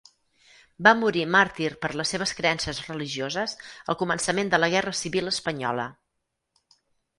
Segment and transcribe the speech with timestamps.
[0.85, 3.55] Va morir màrtir per les seves creences religioses
[3.95, 5.89] al començament de la Guerra Civil espanyola.